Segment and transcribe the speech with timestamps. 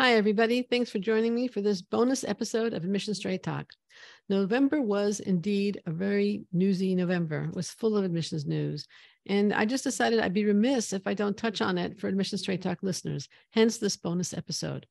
[0.00, 0.62] Hi, everybody.
[0.62, 3.66] Thanks for joining me for this bonus episode of Admission Straight Talk.
[4.28, 7.46] November was indeed a very newsy November.
[7.48, 8.86] It was full of admissions news.
[9.26, 12.38] And I just decided I'd be remiss if I don't touch on it for Admission
[12.38, 14.86] Straight Talk listeners, hence this bonus episode.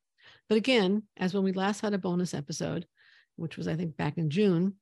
[0.49, 2.85] But again, as when we last had a bonus episode,
[3.37, 4.73] which was, I think, back in June,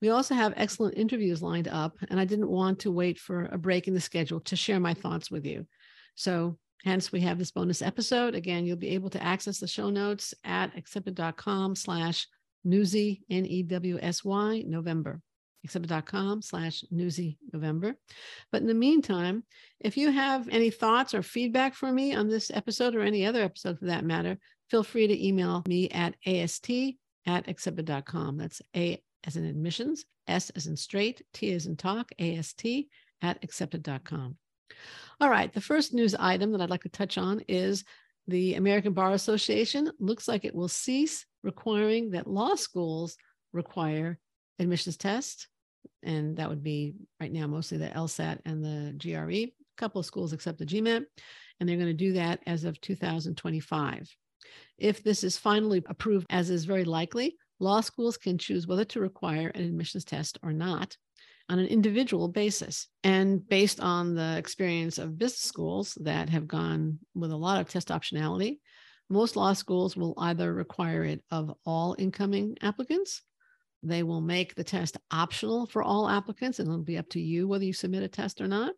[0.00, 3.58] we also have excellent interviews lined up, and I didn't want to wait for a
[3.58, 5.66] break in the schedule to share my thoughts with you.
[6.14, 8.34] So Hence, we have this bonus episode.
[8.34, 12.26] Again, you'll be able to access the show notes at accepted.com slash
[12.64, 15.20] newsy, N-E-W-S-Y, November,
[15.64, 17.94] accepted.com slash newsy November.
[18.50, 19.44] But in the meantime,
[19.80, 23.42] if you have any thoughts or feedback for me on this episode or any other
[23.42, 26.68] episode for that matter, feel free to email me at ast
[27.26, 28.36] at accepted.com.
[28.38, 32.66] That's A as in admissions, S as in straight, T as in talk, AST
[33.20, 34.36] at accepted.com.
[35.20, 37.84] All right, the first news item that I'd like to touch on is
[38.26, 43.16] the American Bar Association looks like it will cease requiring that law schools
[43.52, 44.18] require
[44.58, 45.48] admissions tests.
[46.02, 49.32] And that would be right now mostly the LSAT and the GRE.
[49.32, 51.04] A couple of schools accept the GMAT,
[51.58, 54.16] and they're going to do that as of 2025.
[54.78, 59.00] If this is finally approved, as is very likely, law schools can choose whether to
[59.00, 60.96] require an admissions test or not
[61.52, 62.88] on an individual basis.
[63.04, 67.68] And based on the experience of business schools that have gone with a lot of
[67.68, 68.56] test optionality,
[69.10, 73.20] most law schools will either require it of all incoming applicants.
[73.82, 77.46] They will make the test optional for all applicants, and it'll be up to you
[77.46, 78.72] whether you submit a test or not.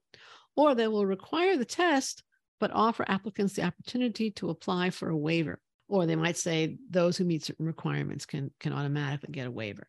[0.56, 2.24] Or they will require the test,
[2.58, 5.60] but offer applicants the opportunity to apply for a waiver.
[5.88, 9.86] Or they might say those who meet certain requirements can, can automatically get a waiver.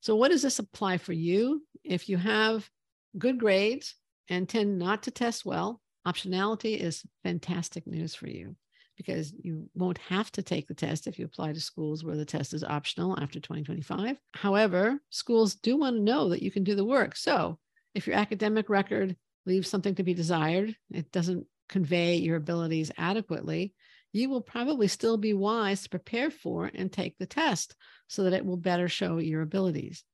[0.00, 1.62] So, what does this apply for you?
[1.84, 2.68] If you have
[3.16, 3.94] good grades
[4.28, 8.56] and tend not to test well, optionality is fantastic news for you
[8.96, 12.24] because you won't have to take the test if you apply to schools where the
[12.24, 14.18] test is optional after 2025.
[14.34, 17.16] However, schools do want to know that you can do the work.
[17.16, 17.58] So,
[17.94, 19.16] if your academic record
[19.46, 23.74] leaves something to be desired, it doesn't convey your abilities adequately,
[24.18, 27.74] you will probably still be wise to prepare for and take the test
[28.08, 30.04] so that it will better show your abilities.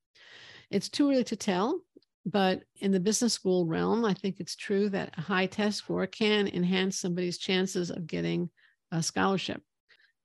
[0.70, 1.80] It's too early to tell,
[2.26, 6.06] but in the business school realm, I think it's true that a high test score
[6.06, 8.50] can enhance somebody's chances of getting
[8.90, 9.62] a scholarship.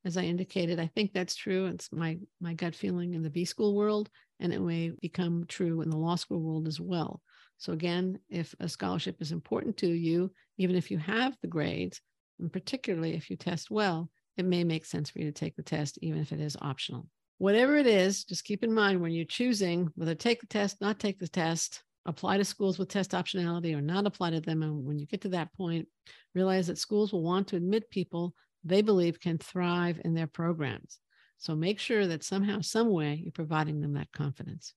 [0.06, 1.66] As I indicated, I think that's true.
[1.66, 5.82] It's my my gut feeling in the B school world, and it may become true
[5.82, 7.22] in the law school world as well.
[7.58, 12.02] So again, if a scholarship is important to you, even if you have the grades,
[12.40, 15.64] and particularly if you test well, it may make sense for you to take the
[15.64, 17.08] test, even if it is optional.
[17.38, 21.00] Whatever it is, just keep in mind when you're choosing whether take the test, not
[21.00, 24.64] take the test, apply to schools with test optionality or not apply to them.
[24.64, 25.88] And when you get to that point,
[26.34, 28.34] realize that schools will want to admit people
[28.64, 31.00] they believe can thrive in their programs.
[31.38, 34.74] So make sure that somehow, some way, you're providing them that confidence.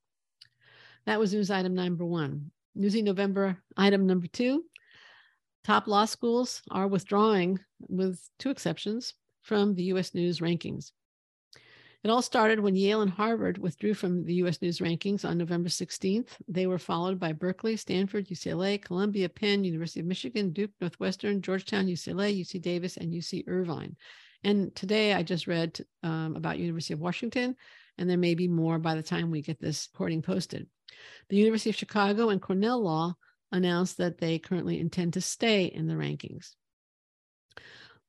[1.07, 2.53] That was news item number one.
[2.75, 4.65] Newsy November item number two
[5.65, 10.93] Top law schools are withdrawing, with two exceptions, from the US News rankings.
[12.05, 15.69] It all started when Yale and Harvard withdrew from the US News rankings on November
[15.69, 16.31] 16th.
[16.49, 21.87] They were followed by Berkeley, Stanford, UCLA, Columbia, Penn, University of Michigan, Duke, Northwestern, Georgetown,
[21.87, 23.97] UCLA, UC Davis, and UC Irvine.
[24.43, 27.55] And today I just read um, about University of Washington,
[27.99, 30.67] and there may be more by the time we get this recording posted.
[31.29, 33.15] The University of Chicago and Cornell Law
[33.53, 36.55] announced that they currently intend to stay in the rankings.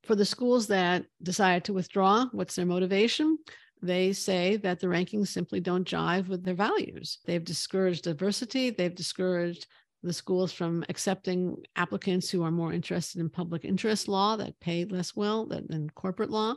[0.03, 3.37] For the schools that decided to withdraw, what's their motivation?
[3.81, 7.19] They say that the rankings simply don't jive with their values.
[7.25, 9.67] They've discouraged diversity, they've discouraged
[10.03, 14.83] the schools from accepting applicants who are more interested in public interest law that pay
[14.85, 16.55] less well than, than corporate law.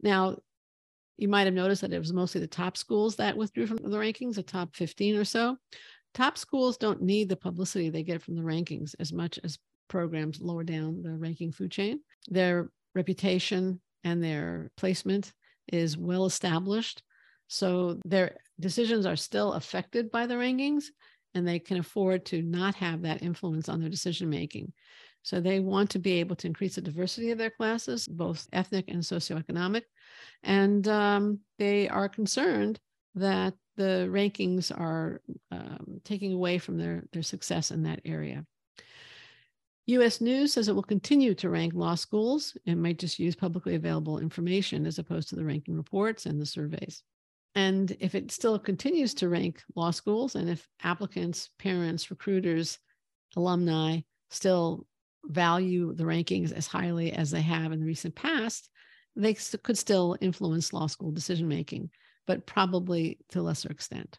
[0.00, 0.38] Now,
[1.18, 3.98] you might have noticed that it was mostly the top schools that withdrew from the
[3.98, 5.58] rankings, the top 15 or so
[6.14, 9.58] top schools don't need the publicity they get from the rankings as much as
[9.88, 12.00] programs lower down the ranking food chain.
[12.28, 15.32] Their reputation and their placement
[15.72, 17.02] is well established.
[17.48, 20.84] So their decisions are still affected by the rankings
[21.34, 24.72] and they can afford to not have that influence on their decision making.
[25.22, 28.86] So they want to be able to increase the diversity of their classes, both ethnic
[28.88, 29.82] and socioeconomic.
[30.42, 32.80] And um, they are concerned
[33.14, 35.20] that the rankings are
[35.50, 38.44] um, taking away from their, their success in that area.
[39.86, 42.56] US News says it will continue to rank law schools.
[42.64, 46.46] It might just use publicly available information as opposed to the ranking reports and the
[46.46, 47.02] surveys.
[47.54, 52.78] And if it still continues to rank law schools, and if applicants, parents, recruiters,
[53.36, 54.86] alumni still
[55.24, 58.70] value the rankings as highly as they have in the recent past,
[59.16, 61.90] they could still influence law school decision making,
[62.26, 64.18] but probably to a lesser extent.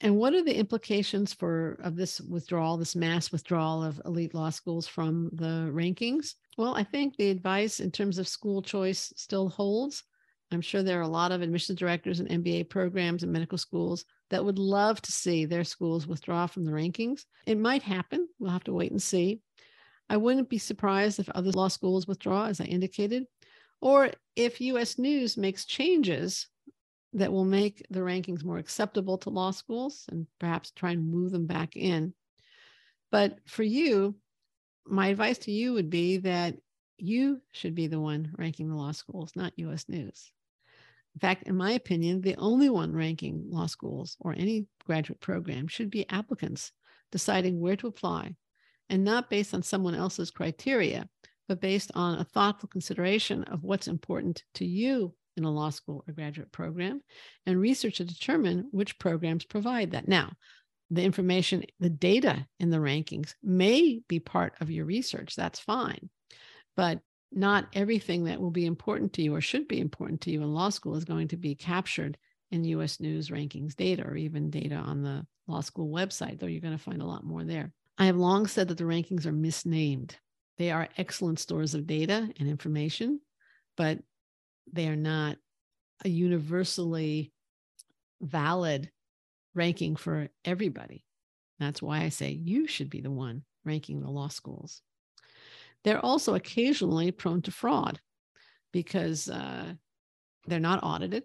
[0.00, 4.50] And what are the implications for of this withdrawal, this mass withdrawal of elite law
[4.50, 6.34] schools from the rankings?
[6.58, 10.02] Well, I think the advice in terms of school choice still holds.
[10.52, 14.04] I'm sure there are a lot of admissions directors and MBA programs and medical schools
[14.30, 17.24] that would love to see their schools withdraw from the rankings.
[17.46, 18.28] It might happen.
[18.38, 19.40] We'll have to wait and see.
[20.08, 23.24] I wouldn't be surprised if other law schools withdraw, as I indicated,
[23.80, 26.46] or if US News makes changes
[27.12, 31.32] that will make the rankings more acceptable to law schools and perhaps try and move
[31.32, 32.12] them back in.
[33.10, 34.16] But for you,
[34.86, 36.56] my advice to you would be that
[36.98, 40.30] you should be the one ranking the law schools, not US News.
[41.14, 45.66] In fact, in my opinion, the only one ranking law schools or any graduate program
[45.66, 46.72] should be applicants
[47.10, 48.34] deciding where to apply
[48.90, 51.08] and not based on someone else's criteria,
[51.48, 56.04] but based on a thoughtful consideration of what's important to you in a law school
[56.06, 57.02] or graduate program
[57.44, 60.08] and research to determine which programs provide that.
[60.08, 60.32] Now,
[60.90, 65.34] the information, the data in the rankings may be part of your research.
[65.34, 66.10] That's fine.
[66.76, 67.00] But
[67.32, 70.54] not everything that will be important to you or should be important to you in
[70.54, 72.16] law school is going to be captured
[72.50, 76.60] in US News rankings data or even data on the law school website, though you're
[76.60, 77.72] going to find a lot more there.
[77.98, 80.16] I have long said that the rankings are misnamed.
[80.58, 83.20] They are excellent stores of data and information,
[83.76, 83.98] but
[84.72, 85.36] they are not
[86.04, 87.32] a universally
[88.20, 88.90] valid
[89.54, 91.04] ranking for everybody.
[91.58, 94.82] That's why I say you should be the one ranking the law schools.
[95.84, 98.00] They're also occasionally prone to fraud
[98.72, 99.72] because uh,
[100.46, 101.24] they're not audited.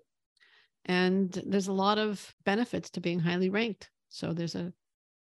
[0.86, 3.90] And there's a lot of benefits to being highly ranked.
[4.10, 4.74] So there's a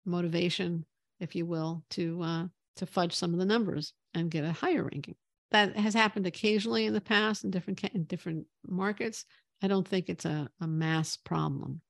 [0.06, 0.86] motivation,
[1.20, 2.46] if you will, to uh,
[2.78, 5.16] to fudge some of the numbers and get a higher ranking.
[5.52, 9.26] That has happened occasionally in the past in different in different markets.
[9.62, 11.82] I don't think it's a, a mass problem.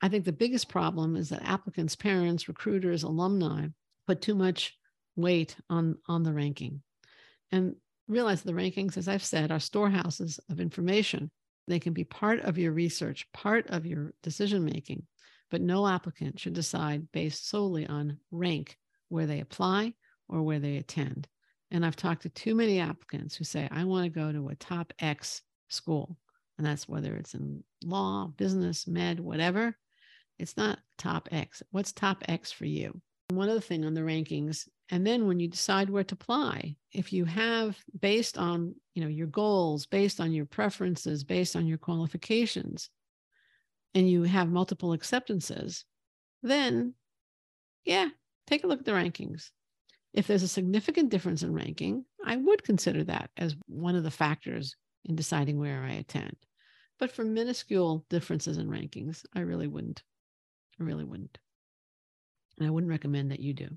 [0.00, 3.66] I think the biggest problem is that applicants, parents, recruiters, alumni
[4.06, 4.78] put too much
[5.16, 6.82] weight on on the ranking
[7.52, 7.74] and
[8.08, 11.30] realize the rankings as i've said are storehouses of information
[11.68, 15.02] they can be part of your research part of your decision making
[15.50, 18.76] but no applicant should decide based solely on rank
[19.08, 19.92] where they apply
[20.28, 21.28] or where they attend
[21.70, 24.54] and i've talked to too many applicants who say i want to go to a
[24.56, 26.16] top x school
[26.58, 29.76] and that's whether it's in law business med whatever
[30.40, 31.62] it's not top x.
[31.70, 32.98] What's top x for you?
[33.28, 37.12] One other thing on the rankings and then when you decide where to apply if
[37.12, 41.78] you have based on you know your goals based on your preferences based on your
[41.78, 42.90] qualifications
[43.94, 45.84] and you have multiple acceptances
[46.42, 46.94] then
[47.84, 48.08] yeah
[48.48, 49.50] take a look at the rankings
[50.12, 54.10] if there's a significant difference in ranking i would consider that as one of the
[54.10, 56.36] factors in deciding where i attend.
[56.98, 60.02] But for minuscule differences in rankings i really wouldn't.
[60.80, 61.38] I really wouldn't.
[62.58, 63.68] And I wouldn't recommend that you do.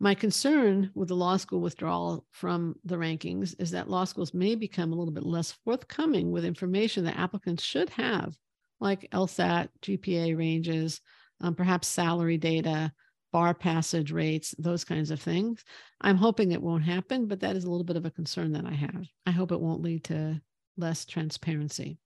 [0.00, 4.54] My concern with the law school withdrawal from the rankings is that law schools may
[4.54, 8.36] become a little bit less forthcoming with information that applicants should have,
[8.78, 11.00] like LSAT, GPA ranges,
[11.40, 12.92] um, perhaps salary data,
[13.32, 15.64] bar passage rates, those kinds of things.
[16.00, 18.64] I'm hoping it won't happen, but that is a little bit of a concern that
[18.64, 19.06] I have.
[19.26, 20.40] I hope it won't lead to
[20.76, 21.98] less transparency.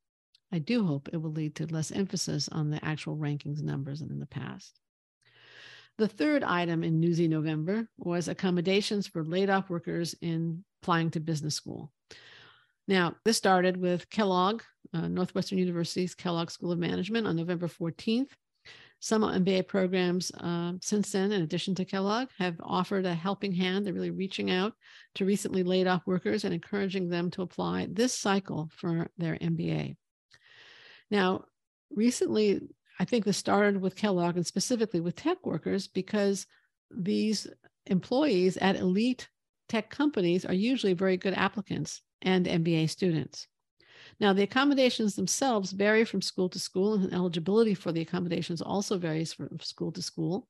[0.52, 4.10] I do hope it will lead to less emphasis on the actual rankings numbers than
[4.10, 4.78] in the past.
[5.98, 11.20] The third item in Newsy November was accommodations for laid off workers in applying to
[11.20, 11.92] business school.
[12.88, 14.62] Now, this started with Kellogg,
[14.92, 18.30] uh, Northwestern University's Kellogg School of Management on November 14th.
[19.02, 23.84] Some MBA programs uh, since then, in addition to Kellogg, have offered a helping hand.
[23.84, 24.74] They're really reaching out
[25.16, 29.96] to recently laid off workers and encouraging them to apply this cycle for their MBA.
[31.10, 31.46] Now,
[31.90, 32.60] recently,
[33.00, 36.46] I think this started with Kellogg and specifically with tech workers because
[36.88, 37.48] these
[37.86, 39.28] employees at elite
[39.68, 43.48] tech companies are usually very good applicants and MBA students.
[44.22, 48.96] Now, the accommodations themselves vary from school to school, and eligibility for the accommodations also
[48.96, 50.46] varies from school to school.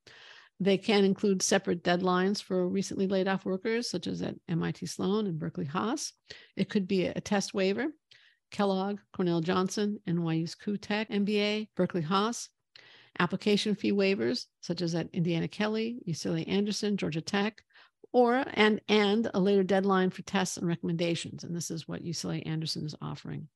[0.60, 5.26] They can include separate deadlines for recently laid off workers, such as at MIT Sloan
[5.26, 6.12] and Berkeley Haas.
[6.54, 7.86] It could be a test waiver
[8.50, 12.50] Kellogg, Cornell Johnson, NYU's Koo Tech MBA, Berkeley Haas,
[13.20, 17.62] application fee waivers, such as at Indiana Kelley, UCLA Anderson, Georgia Tech,
[18.12, 21.42] or and and a later deadline for tests and recommendations.
[21.42, 23.48] And this is what UCLA Anderson is offering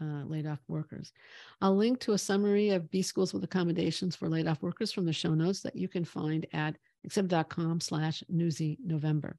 [0.00, 1.12] uh, laid off workers.
[1.60, 5.06] I'll link to a summary of B schools with accommodations for laid off workers from
[5.06, 9.36] the show notes that you can find at accept.com slash newsy November.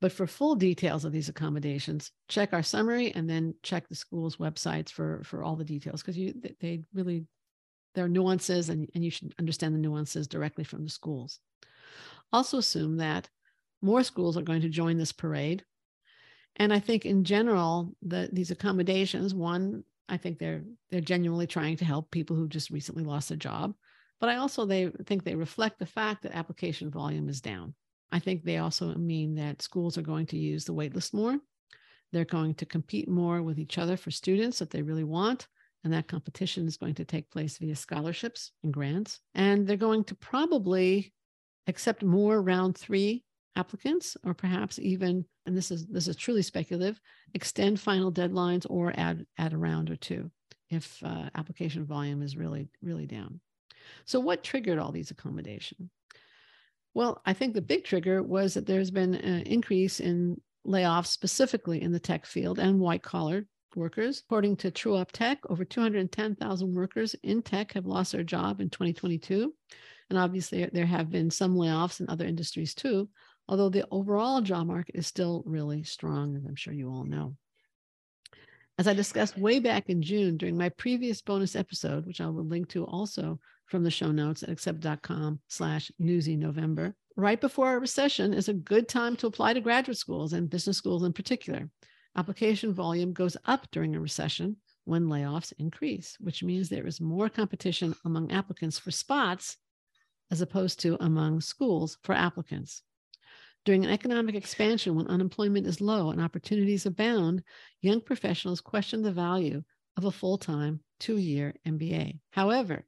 [0.00, 4.36] But for full details of these accommodations, check our summary and then check the school's
[4.36, 7.24] websites for, for all the details because you they really
[7.94, 11.40] there are nuances and, and you should understand the nuances directly from the schools.
[12.30, 13.28] Also assume that
[13.80, 15.64] more schools are going to join this parade.
[16.56, 21.76] And I think in general, that these accommodations, one, I think they're they're genuinely trying
[21.78, 23.74] to help people who just recently lost their job.
[24.20, 27.74] But I also they think they reflect the fact that application volume is down.
[28.10, 31.38] I think they also mean that schools are going to use the waitlist more.
[32.12, 35.48] They're going to compete more with each other for students that they really want.
[35.84, 39.20] And that competition is going to take place via scholarships and grants.
[39.34, 41.12] And they're going to probably
[41.66, 43.24] accept more round three
[43.56, 47.00] applicants, or perhaps even, and this is this is truly speculative,
[47.34, 50.30] extend final deadlines or add add a round or two
[50.70, 53.40] if uh, application volume is really really down.
[54.04, 55.90] So, what triggered all these accommodation?
[56.94, 61.82] Well, I think the big trigger was that there's been an increase in layoffs specifically
[61.82, 64.22] in the tech field and white collar workers.
[64.26, 69.52] According to TrueUp Tech, over 210,000 workers in tech have lost their job in 2022.
[70.08, 73.08] And obviously, there have been some layoffs in other industries too,
[73.48, 77.36] although the overall job market is still really strong, as I'm sure you all know.
[78.78, 82.44] As I discussed way back in June during my previous bonus episode, which I will
[82.44, 86.94] link to also from the show notes at accept.com slash newsy November.
[87.16, 90.76] Right before a recession is a good time to apply to graduate schools and business
[90.76, 91.70] schools in particular.
[92.16, 97.28] Application volume goes up during a recession when layoffs increase, which means there is more
[97.28, 99.56] competition among applicants for spots
[100.30, 102.82] as opposed to among schools for applicants.
[103.66, 107.42] During an economic expansion, when unemployment is low and opportunities abound,
[107.80, 109.64] young professionals question the value
[109.96, 112.20] of a full time two year MBA.
[112.30, 112.86] However,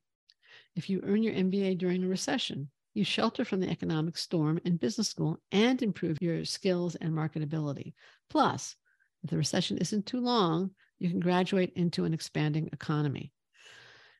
[0.76, 4.76] if you earn your MBA during a recession, you shelter from the economic storm in
[4.76, 7.94] business school and improve your skills and marketability.
[8.30, 8.76] Plus,
[9.24, 10.70] if the recession isn't too long,
[11.00, 13.32] you can graduate into an expanding economy.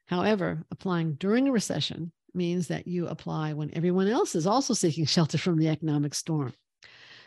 [0.07, 5.04] However, applying during a recession means that you apply when everyone else is also seeking
[5.07, 6.54] shelter from the economic storm.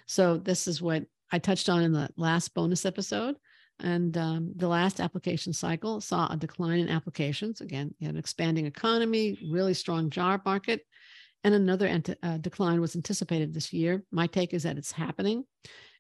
[0.08, 3.36] So, this is what I touched on in the last bonus episode.
[3.80, 7.62] And um, the last application cycle saw a decline in applications.
[7.62, 10.82] Again, you had an expanding economy, really strong job market,
[11.44, 14.04] and another ant- uh, decline was anticipated this year.
[14.12, 15.46] My take is that it's happening.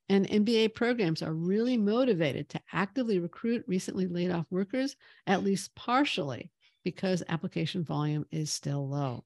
[0.09, 5.73] And MBA programs are really motivated to actively recruit recently laid off workers, at least
[5.73, 6.51] partially,
[6.83, 9.23] because application volume is still low.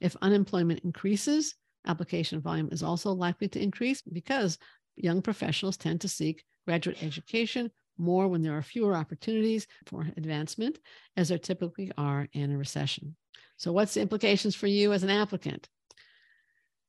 [0.00, 1.54] If unemployment increases,
[1.86, 4.58] application volume is also likely to increase because
[4.96, 10.78] young professionals tend to seek graduate education more when there are fewer opportunities for advancement,
[11.16, 13.14] as there typically are in a recession.
[13.56, 15.68] So, what's the implications for you as an applicant?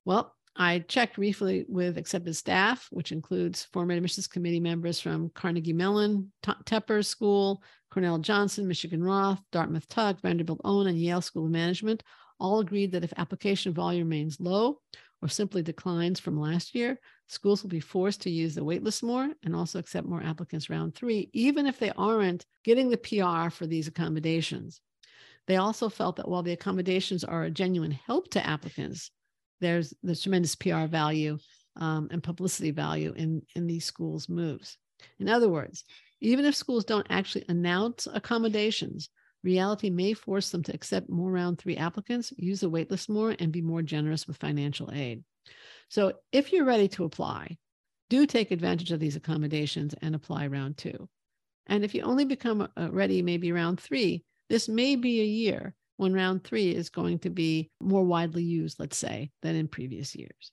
[0.05, 5.73] Well, I checked briefly with accepted staff, which includes former admissions committee members from Carnegie
[5.73, 11.51] Mellon, Tepper School, Cornell Johnson, Michigan Roth, Dartmouth Tuck, Vanderbilt Owen, and Yale School of
[11.51, 12.03] Management
[12.41, 14.81] all agreed that if application volume remains low
[15.21, 19.29] or simply declines from last year, schools will be forced to use the waitlist more
[19.43, 23.67] and also accept more applicants round three, even if they aren't getting the PR for
[23.67, 24.81] these accommodations.
[25.47, 29.11] They also felt that while the accommodations are a genuine help to applicants,
[29.61, 31.37] there's the tremendous PR value
[31.77, 34.77] um, and publicity value in, in these schools' moves.
[35.19, 35.85] In other words,
[36.19, 39.09] even if schools don't actually announce accommodations,
[39.43, 43.51] reality may force them to accept more round three applicants, use the waitlist more, and
[43.51, 45.23] be more generous with financial aid.
[45.89, 47.57] So if you're ready to apply,
[48.09, 51.09] do take advantage of these accommodations and apply round two.
[51.67, 55.73] And if you only become uh, ready maybe round three, this may be a year
[56.01, 60.15] when round three is going to be more widely used, let's say, than in previous
[60.15, 60.51] years.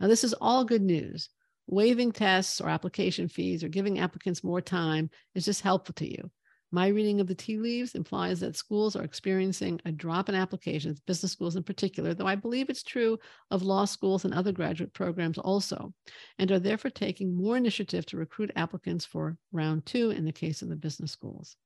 [0.00, 1.28] Now, this is all good news.
[1.66, 6.30] Waiving tests or application fees or giving applicants more time is just helpful to you.
[6.72, 11.00] My reading of the tea leaves implies that schools are experiencing a drop in applications,
[11.00, 13.18] business schools in particular, though I believe it's true
[13.50, 15.92] of law schools and other graduate programs also,
[16.38, 20.62] and are therefore taking more initiative to recruit applicants for round two in the case
[20.62, 21.58] of the business schools.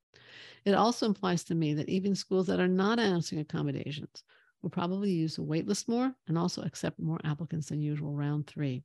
[0.65, 4.23] It also implies to me that even schools that are not announcing accommodations
[4.63, 8.83] will probably use the waitlist more and also accept more applicants than usual round three.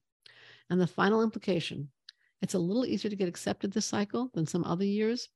[0.70, 1.90] And the final implication
[2.42, 5.30] it's a little easier to get accepted this cycle than some other years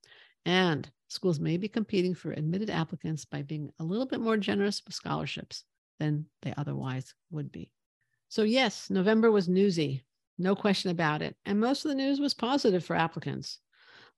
[0.46, 4.82] and schools may be competing for admitted applicants by being a little bit more generous
[4.86, 5.66] with scholarships
[6.00, 7.72] than they otherwise would be.
[8.30, 10.04] So, yes, November was newsy,
[10.38, 11.36] no question about it.
[11.46, 13.60] And most of the news was positive for applicants.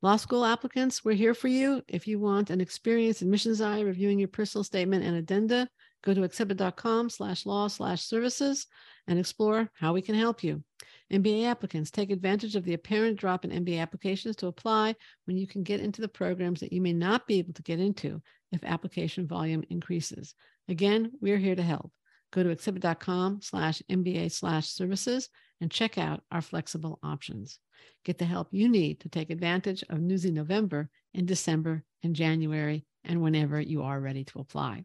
[0.04, 1.82] Law school applicants, we're here for you.
[1.88, 5.70] If you want an experienced admissions eye reviewing your personal statement and addenda,
[6.04, 8.68] go to accepted.com slash law slash services
[9.08, 10.62] and explore how we can help you.
[11.10, 14.94] MBA applicants take advantage of the apparent drop in MBA applications to apply
[15.24, 17.80] when you can get into the programs that you may not be able to get
[17.80, 20.36] into if application volume increases.
[20.68, 21.94] Again, we're here to help.
[22.34, 25.30] Go to accepted.com slash MBA slash services
[25.62, 27.60] and check out our flexible options.
[28.04, 32.86] Get the help you need to take advantage of Newsy November in December and January
[33.04, 34.84] and whenever you are ready to apply.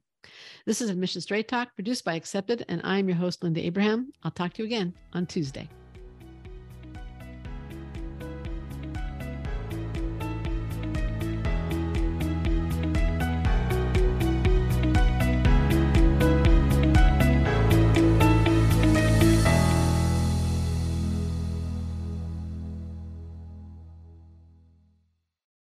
[0.67, 4.13] This is Admission Straight Talk produced by Accepted, and I'm your host, Linda Abraham.
[4.23, 5.71] I'll talk to you again on Tuesday.